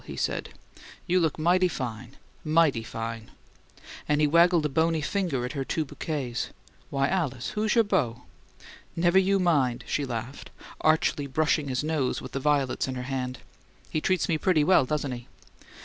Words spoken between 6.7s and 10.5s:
"Why, Alice, who's your beau?" "Never you mind!" she laughed,